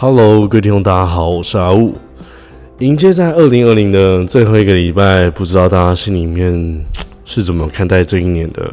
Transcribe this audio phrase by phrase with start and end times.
[0.00, 1.96] Hello，各位听众，大家好，我是阿雾。
[2.78, 6.86] 迎接在二零二零的最后一个礼拜，不知道大家心里面
[7.26, 8.72] 是怎么看待这一年的？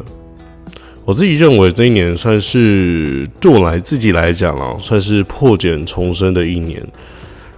[1.04, 6.80] 我自己认为这一年算是对我来自己来讲啊，算是破茧重生的一年。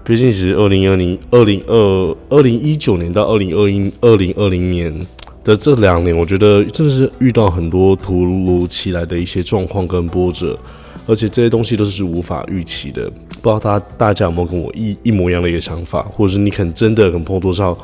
[0.02, 4.90] 毕竟其实二零二零、二零二二零一九年到二零二一、二零二零年
[5.44, 10.58] 的这两年，我觉得真的是遇到很多突如其来的一些状况跟波折。
[11.06, 13.10] 而且这些东西都是无法预期的，
[13.40, 17.76] 不知道大大家有没有跟我一一模一样的一个想法，或者是你可能真的很碰多少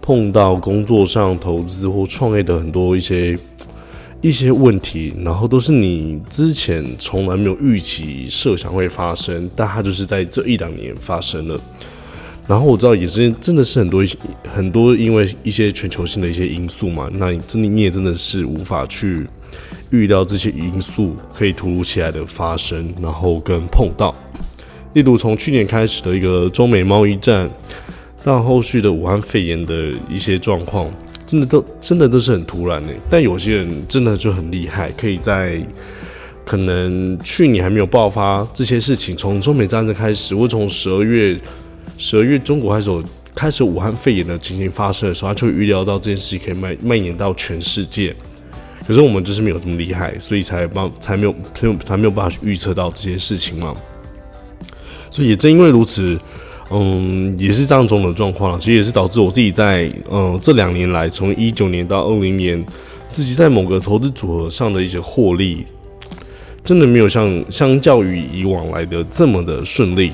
[0.00, 3.38] 碰到工作上投资或创业的很多一些
[4.20, 11.60] 一些问题，然后都是你之前从来没有预期设想会发生，但它就是在这一两年发生了。
[12.48, 14.04] 然后我知道也是真的是很多
[14.52, 19.26] 很多因为一些全球性的一些因素嘛，那你真的你也真的是无法去。
[19.90, 24.14] 预料这些因素可以突如其来的发生，然后跟碰到，
[24.92, 27.50] 例如从去年开始的一个中美贸易战，
[28.22, 30.90] 到后续的武汉肺炎的一些状况，
[31.26, 32.92] 真的都真的都是很突然的。
[33.08, 35.60] 但有些人真的就很厉害，可以在
[36.44, 41.40] 可能去年还没有爆发这些事情，从中美战争开始，或从十二月
[41.96, 42.90] 十二月中国开始
[43.34, 48.14] 开始武汉肺炎的情形发生的时候，他就预料到这件事情可以蔓蔓延到全世界。
[48.86, 53.74] 可是我们就是没有这么厉害，所以才帮才没有才才没有办法去预测到这些事情嘛。
[55.12, 56.18] 所以也正因为如此，
[56.70, 62.64] 嗯，也是这样种种状况，其实也是导致我自己在嗯这两年来，从一九年到二零年，
[63.10, 65.66] 自己在某个投资组合上的一些获利，
[66.64, 70.12] 真的没有像相较于以往来的这么的顺利。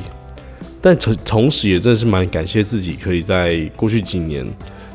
[0.83, 4.45] 但同同时，也真的是蛮感谢自己，可以在过去几年。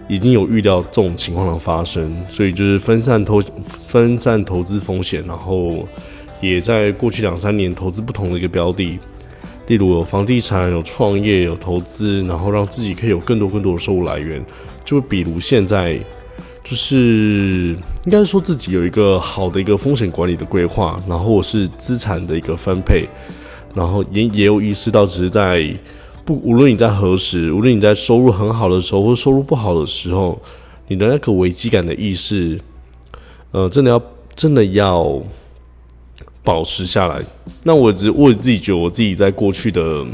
[0.09, 5.87] 已经有预料这种情况的发生，所以就是分散投分散投资风险，然后
[6.41, 8.99] 也在过去两三年投资不同的一个标的，
[9.67, 14.43] 例如有房地产、有创业、有投资，然后让自己可以有更多更多的收入来源。
[14.83, 15.99] 就比如现在，
[16.63, 17.75] 就是
[18.05, 23.07] 应该说自己有一个好的一个风险管理的规划，然后是资产的一个分配，
[23.73, 25.73] 然后也也有意识到只是在。
[26.25, 30.41] 不，无论你在何时，无论你在收入很好的时候，或收入不好的时候，
[30.87, 32.57] 你的那个危机感的意识，
[33.51, 34.01] 呃，真的要
[34.33, 35.21] 真的要
[36.43, 37.21] 保持下来。
[37.63, 40.05] 那我只我自己觉得，我自己在过去的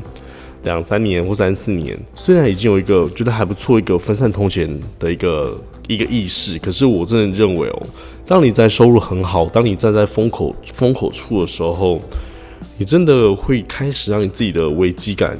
[0.64, 4.70] 两三年或三四年，虽然已经有一个觉得还不错一个分散风险
[5.00, 7.84] 的一个一个意识，可是我真的认为哦，
[8.26, 12.02] 当你在收入很好，当你站在风口风口处的时候，
[12.78, 15.38] 你真的会开始让你自己的危机感。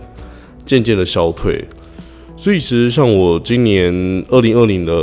[0.66, 1.66] 渐渐的消退，
[2.38, 3.92] 所以其实像我今年
[4.30, 4.94] 二零二零的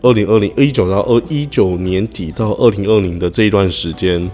[0.00, 4.30] 二零二零一九到二一九年底到二零二零的这一段时间，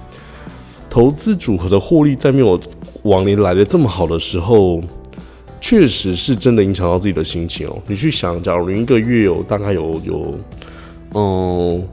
[0.97, 2.59] 投资组合的获利在没有
[3.03, 4.83] 往年来的这么好的时候，
[5.61, 7.79] 确实是真的影响到自己的心情哦。
[7.87, 10.35] 你去想，假如一个月有大概有有，
[11.13, 11.87] 嗯，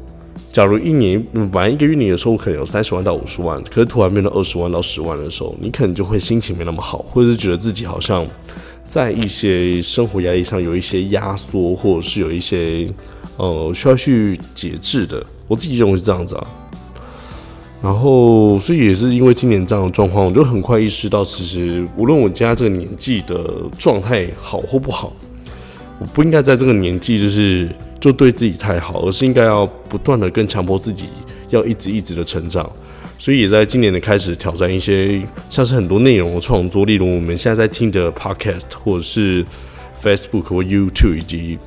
[0.53, 8.25] 假如一年本来一个月你的收入可能有三十万到五十万，可是突然变到二十万到十万的时候，你可能就会心情没那么好，或者是觉得自己好像。
[8.85, 12.87] 在一些生活压力上有一些压缩，或者是有一些
[13.35, 16.47] 呃需要去节制的，我自己认为是这样子啊。
[17.83, 23.45] 然后，所以也是因为今年这样的状况，我就很快意识到，其实无论我家这个年纪的
[23.77, 25.11] 状态好或不好，
[25.99, 31.07] 我不应该在这个年纪就是就对自己太好，而是应该要不断的更强迫自己，
[31.49, 32.71] 要一直一直的成长。
[33.17, 39.45] 所以也在今年的开始挑战一些像是很多内容的创作，例如我们现在在听的 Podcast，或者是
[40.01, 41.57] Facebook 或 YouTube，以及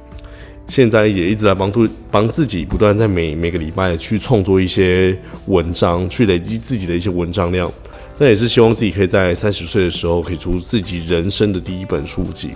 [0.66, 5.16] 现在也一直在帮助帮自己不断在每每个礼拜去创作一些
[5.46, 7.70] 文章，去累积自己的一些文章量。
[8.18, 12.50] 那也是希望自己可以在三十岁的时候可以出自己人生的第一本书籍，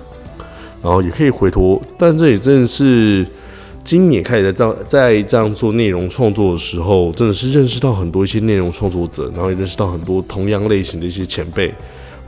[0.83, 3.27] 然后也可以回头，但这也真的是。
[3.83, 11.73] 今年开始在这样在这样做内容创作的时候，真的是认识到很多一些内容创作者，然后也认识到很多同样类型的一些前辈，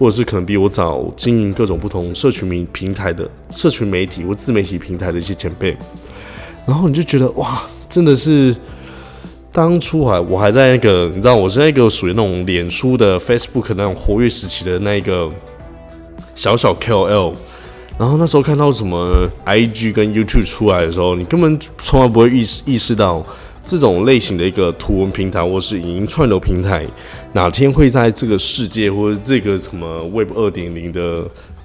[0.02, 5.76] 或者是可能比我早经营各种不同社群平平台的社群媒体或自媒体平台的一些前辈，
[6.66, 8.56] 然后你就觉得哇，真的是
[9.52, 15.30] 当初还我还在那个你知道我是那个属于那种脸书的 Facebook 那种活跃时期的那一个
[16.34, 17.34] 小小 KOL。
[17.96, 23.24] 然后那时候看到什么 IG 跟 YouTube 出来的时候，你根本从来不会意识意识到
[23.64, 26.86] 这种类型的一个图文平台或是影音串流平台，
[27.32, 31.24] 哪天会在这个世界或者这个什么 Web 二点零的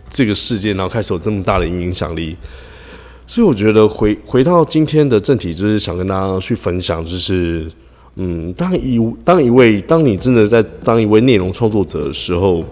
[0.10, 2.36] 这个世界，然后开始有这么大的影响力。
[3.26, 7.70] 所以我觉得回回到今天的正题，就是想跟大家去分享，就是
[8.16, 12.64] 嗯，当一当一位当你真的在当一位内容创作者的时候。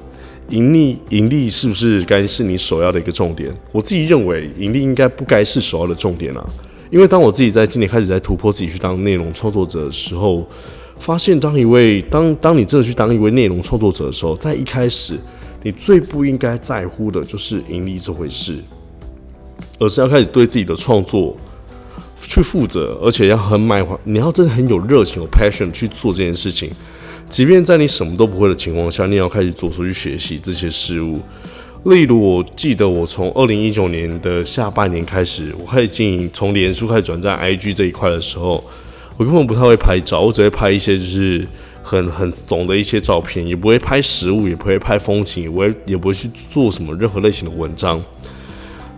[0.49, 3.51] 盈利盈利是不是该是你首要的一个重点？
[3.71, 6.45] 我自己认为盈利应该不该是首要的重点啊。
[6.89, 10.47] 因为当我自己在今年开始在突破自己去当内容创作者的时候，
[10.97, 15.19] 发现当一位当当你真的去当一位内容创作者的时候，在一开始
[15.63, 18.59] 你最不应该在乎的就是盈利这回事，
[19.79, 21.35] 而是要开始对自己的创作
[22.15, 26.71] 去负责，而且要很满怀，你要真的很有热情、有 passion 去做这件事情。
[27.27, 31.19] 即便在你什么都不会的情况下，你也要开始做出去学习这些事物。
[31.85, 38.63] 例如，我记得我从二零一九年的下半年开始，我开始经营从脸书开始转战 IG 这一块的时候，
[39.17, 41.47] 我根本不太会拍照，我只会拍一些就是
[41.83, 48.01] 很很怂的一些照片，也不会拍实物，也不会拍风景，也不会也不会去做什么任何类型的文章。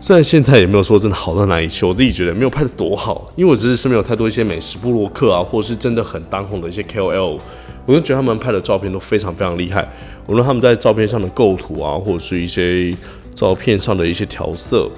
[0.08, 7.38] 虽然现在也没有说真的好到哪里去，我自己觉得没有拍的多好，因为我只是身边有太多一些美食部落客啊，或者是真的很当红的一些 KOL。
[7.86, 9.86] 我就觉得他们拍的照片都非常非常厉害，
[10.26, 12.96] 无论他们在照片上的构图啊，或者是一些
[13.36, 14.90] 照片上的一些调色，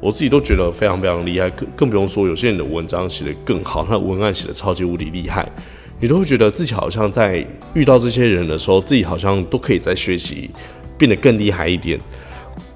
[0.00, 1.48] 我自己都觉得非常非常厉害。
[1.50, 5.48] 更更不用说有些人的文章写得更好，他的文案写的超级无敌厉害，
[6.00, 10.50] 你都会觉得自己好像在遇到这些人的时候，自己好像都可以在学习
[10.98, 11.96] 变得更厉害一点。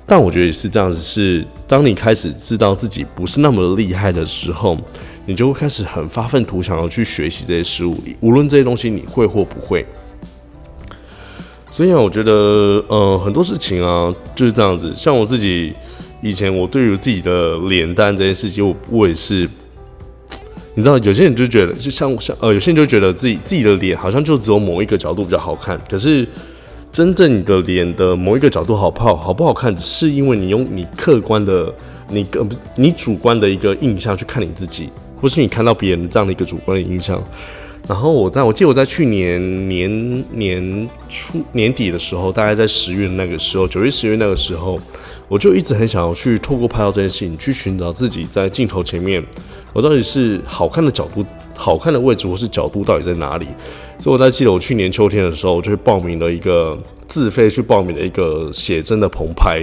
[0.06, 4.76] 但我觉得也是这样子，是当你开始知道自己不是那么厉害的时候。
[5.24, 9.86] 你就会开始很发愤图强的去学习这些事物，无论这些东西你会或不会。
[11.70, 12.32] 所以啊，我觉得，
[12.88, 14.92] 呃，很多事情啊就是这样子。
[14.96, 15.72] 像我自己
[16.22, 19.48] 以前，我对于自己的脸蛋这件事情，我我也是，
[20.74, 25.80] 你知道，有些人就觉得，就像像呃，有些人就觉得自己自己的脸好像就只有某一个角度比较好看。
[25.88, 26.26] 可是，
[26.92, 31.74] 真正你的脸的某一个角度好不好，好不好看，是因为你用你客观的、
[32.10, 34.90] 你个不是你主观的一个印象去看你自己。
[35.18, 37.22] 不是你看到别人这样的一个主观的印象，
[37.88, 44.78] 然后我在我记得我在去年年年初年底的时候，大概在十月那个时候，九月十月那个时候，
[45.28, 49.24] 我就一直很想要去透过拍照这件事情，去寻找自己在镜头前面，
[49.72, 51.24] 我到底是好看的角度、
[51.56, 53.46] 好看的位置，或是角度到底在哪里。
[53.98, 59.60] 所以我在记得我去年秋天的时候，就去报名了一个自费去报名的一个写真的棚拍，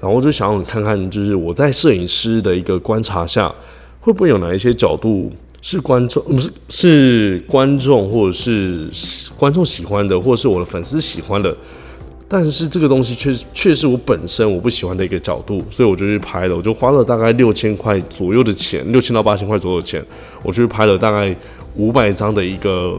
[0.00, 3.54] 然后我就想要看看，就是我在摄影师的一个观察下。
[4.02, 5.30] 会不会有哪一些角度
[5.60, 8.88] 是观众不是是观众或者是
[9.36, 11.54] 观众喜欢的，或者是我的粉丝喜欢的？
[12.32, 16.56] 但是这个东西却却是我本身我不喜欢的一个角度，所以我就去拍了。
[16.56, 20.00] 我就花了大概六千块左右的钱，六千到八千块左右的钱，
[20.44, 21.36] 我去拍了大概
[21.74, 22.96] 五百张的一个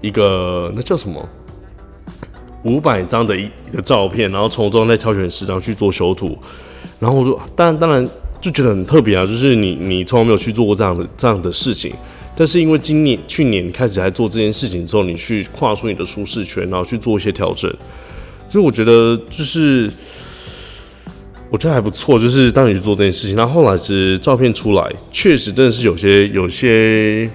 [0.00, 1.28] 一个那叫什么？
[2.62, 6.38] 五百张的一个照片，然后从中再挑选十张去做修图，
[7.00, 8.08] 然后我就当然当然。
[8.40, 11.94] 就觉得很特别啊，就是你你从来没有去做过这样的这样的事情，
[12.34, 17.72] 但是因为今年去年开始来做这件事情之后，你去跨出你的舒适圈，然后去做一些调整，
[18.52, 19.90] 所以我觉得就是
[21.48, 22.18] 我觉得还不错。
[22.18, 27.30] 就是当你去做这件事情，那后来是照片出来，确实真的是有些有些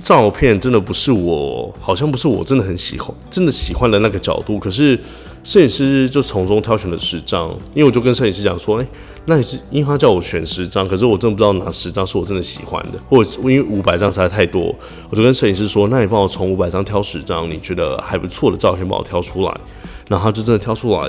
[0.00, 4.96] 照片真的不是我，好像不是我真的很喜欢，真的喜欢的那个角度，可是。
[5.48, 8.86] 摄影师就从中挑选了十张，因为我就跟摄影师讲说，哎，
[9.24, 14.74] 那也是因为他叫我选十张，可是我真的不知道哪十张是我真的喜欢的，或者因为五百张实在太多，
[15.08, 19.60] 我就跟摄影师说，那你帮我从五百张挑十张，你觉得还不错的照片帮我挑出来，
[20.06, 21.08] 然后他就真的挑出来，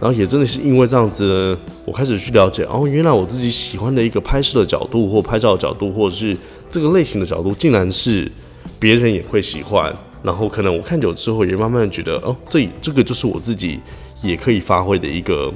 [0.00, 6.36] 然后也真的是因为这样子呢，我开始去了解，哦，原来我自己喜欢的一个拍摄的角度或拍照的角度，或者是
[6.70, 8.30] 这个类型的角度，竟然是
[8.78, 9.92] 别人也会喜欢。
[10.22, 13.80] 然后可能我看久之后，也慢慢觉得，哦，这这个就是我自己
[14.22, 15.52] 也可以发挥的一个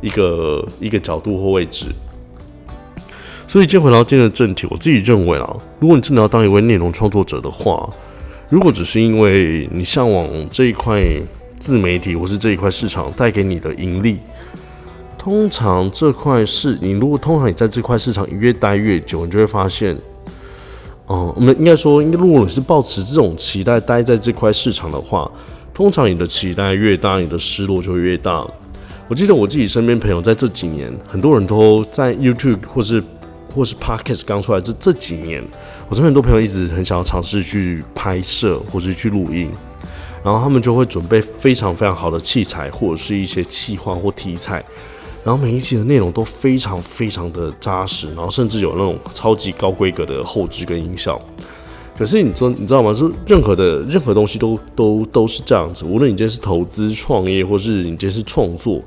[0.00, 1.86] 一个一个角度或位置。
[3.46, 7.88] 所以，接回到今天的正题，我自己认为啊，如果你真的要当一位内容创作者的话，
[8.48, 11.02] 如果只是因为你向往这一块
[11.58, 14.18] 自媒体或是这一块市场带给你的盈利，
[15.16, 19.96] 通常这块市，你如果通常你在这块市场越待越久，你就会发现。
[21.08, 25.30] 哦，我们应该说，应该如果你是抱持这种期待待在这块市场的话，
[25.72, 28.46] 通常你的期待越大，你的失落就越大。
[29.08, 33.02] 我记得我自己身边朋友在这几年，很多人都在 YouTube 或是
[33.54, 35.42] 或是 Podcast 刚出来这这几年，
[35.88, 39.50] 我身边很多朋友一直很想要尝试去拍摄或是去录音，
[40.22, 44.62] 然后他们就会准备非常非常好的器材或者是一些企划或题材。
[45.28, 51.20] 然后每一期的内容都非常非常的扎实，然后甚至有那种超级高规格的后置跟音效。
[51.98, 52.94] 可是你说你知道吗？
[52.94, 55.84] 是任何的任何东西都都都是这样子。
[55.84, 58.80] 无论你今天是投资创业，或是你今天是创作，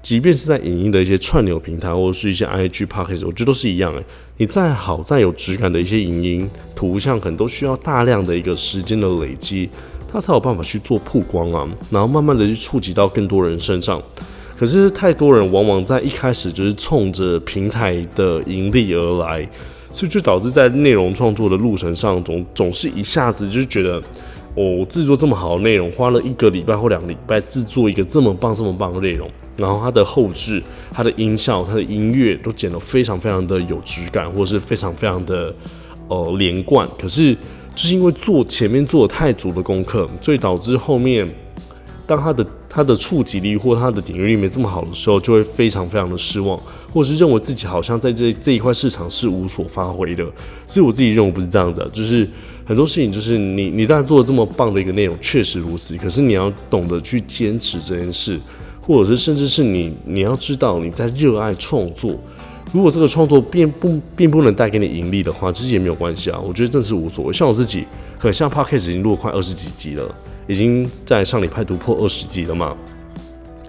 [0.00, 4.02] 即便是在影音的一些串流平台，或者是一些 IG、p o c k e t 我觉得都是一样诶。
[4.38, 9.68] 你再好、再有质感的一些影音图像，可能都需要大量的一个时间的累积，
[10.10, 14.02] 它才有办法去做曝光啊，然后慢慢的去触及到更多人身上。
[14.58, 19.48] 可是太多人往往在一开始就是冲着平台的盈利而来，
[19.92, 24.02] 所以就导致在内容创作的路程上，总总是一下子就觉得。
[24.54, 30.60] 我制作这么好的内容，花了一个礼拜或两个礼拜制作一个这么棒、这么棒的内容，然后它的后置、
[30.90, 35.54] 它的音效、它的音乐都剪得非常非常的有质感，或者是非常非常的
[36.08, 36.88] 呃连贯。
[37.00, 37.32] 可是
[37.72, 41.28] 就是因为做前面做的太足的功课，所以导致后面
[42.04, 46.58] 当它的它的触及力或它的点击率没这么好的时候，就会非常非常的失望，
[46.92, 50.24] 或者是认为自己好像在这这一块市场是无所发挥的。
[50.66, 52.28] 所以我自己认为不是这样子，就是。
[52.68, 55.96] 很多事情就是你，你当然做了这么棒的一个内容，确实如此。
[55.96, 58.38] 可是你要懂得去坚持这件事，
[58.82, 62.14] 或者是甚至是你，你要知道你在热爱创作。
[62.70, 66.38] 如果这个创作并不并不能带给你盈利的话，其实也没有关系啊。
[66.38, 67.32] 我觉得真是无所谓。
[67.32, 67.86] 像我自己，
[68.18, 70.14] 很像 p o c a s t 已经录了快二十几集了，
[70.48, 72.76] 已经在上礼拜突破二十集了嘛。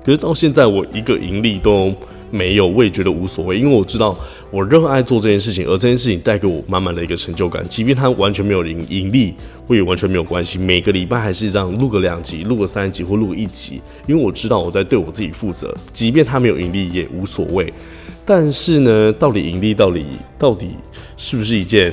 [0.03, 1.93] 可是到现在我一个盈利都。
[2.31, 4.15] 没有，我也觉得无所谓，因为我知道
[4.51, 7.67] 我热爱做这件事情，而这件事情带给我满满的一个成就感。
[7.67, 9.33] 即便它完全没有盈盈利，
[9.65, 10.59] 我也完全没有关系。
[10.59, 15.75] 每个礼拜还是这样录个两集，录个三集或录一集，因为我知道我在对我自己负责。
[15.91, 17.73] 即便它没有盈利也无所谓。
[18.23, 20.05] 但是呢，到底盈利到底
[20.37, 20.75] 到底
[21.17, 21.91] 是不是一件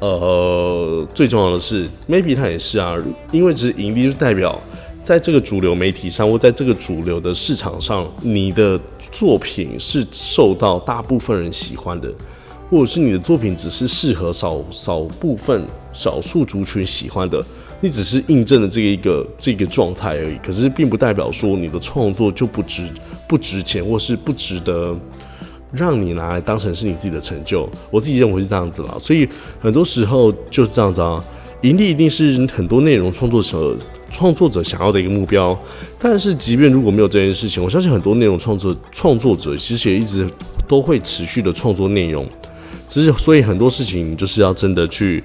[0.00, 2.96] 呃最重要的是？Maybe 它也是啊，
[3.30, 4.60] 因为只是盈利就代表。
[5.02, 8.78] 在这个主流媒体上，或在这个主流的市场上，你的
[9.10, 12.12] 作品是受到大部分人喜欢的，
[12.70, 17.42] 或者是你的作品只是适合少少部分少数族群喜欢的，
[17.80, 20.36] 你只是印证了这个一个这个状态而已。
[20.44, 22.84] 可是并不代表说你的创作就不值
[23.26, 24.94] 不值钱，或是不值得
[25.72, 27.68] 让你拿来当成是你自己的成就。
[27.90, 31.22] 我自己认为是这样子啦，所以很多时候就是这样子啊。
[31.62, 33.76] 盈利一定是很多内容创作者
[34.10, 35.54] 创作者想要的一个目标，
[35.98, 40.26] 但是即便如果没有这件事情，我相信很多内容创作创作者其实也一直
[40.66, 42.26] 都会持续的创作内容，
[42.88, 45.22] 只是所以很多事情就是要真的去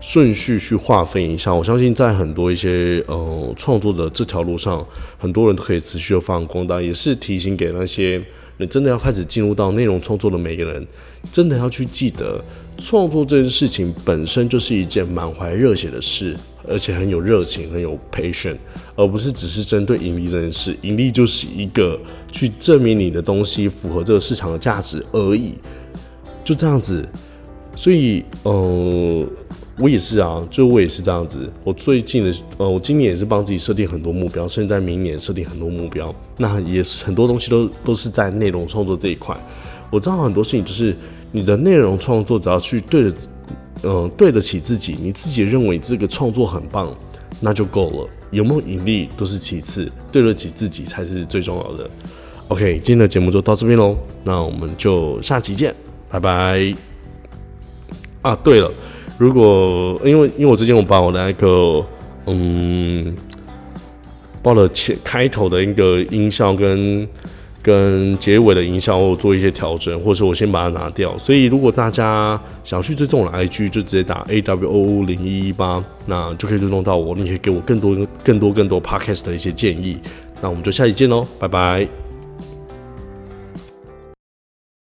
[0.00, 1.52] 顺序去划分一下。
[1.52, 4.82] 我相信在很多一些呃创作者这条路上，
[5.18, 8.24] 很多人都可以持续的发扬光大，也是提醒给那些。
[8.56, 10.86] 你真的要开始进入到内容创作的每个人，
[11.32, 12.42] 真的要去记得，
[12.78, 16.36] 创作这件事情本身就是一件满怀热血的事，
[16.68, 18.56] 而且很有热情，很有 passion，
[18.94, 20.76] 而不是只是针对盈利这件事。
[20.82, 21.98] 盈利就是一个
[22.30, 25.54] 去证明你的东西符合这个市场的价值而已，
[26.44, 27.06] 就这样子。
[27.76, 29.26] 所以，呃。
[29.78, 31.50] 我也是啊，就我也是这样子。
[31.64, 36.14] 我最近的，呃，我今年也是帮自己设定很多目标，甚至在明年设定很多目标。
[36.38, 39.36] 那也是很多东西都都是在内容创作这一块。
[39.90, 40.96] 我知道很多事情就是
[41.32, 43.16] 你的内容创作，只要去对得，
[43.82, 46.96] 嗯，对得起自己，你自己认为这个创作很棒，
[47.40, 48.08] 那就够了。
[48.30, 51.90] 有没有盈利都是其次，对得起自己才是最重要的。
[52.48, 55.74] OK，今天的节目就到这边喽，那我们就下期见，
[56.08, 56.74] 拜拜。
[58.22, 58.70] 啊，对了。
[59.18, 61.84] 如果因为因为我最近我把我的那个
[62.26, 63.14] 嗯，
[64.42, 67.08] 报了前开头的一个音效跟
[67.62, 71.16] 跟结尾的音效，我做一些调整，或者是我先把它拿掉。
[71.16, 77.14] 所以如果大家想去追踪我的 IG，就直接打 A W O 零一一八，那就可以追踪到我。
[77.14, 79.96] 你可以给我更多更多更多 Podcast 的一些建议。
[80.42, 82.03] 那我们就下期见喽，拜拜。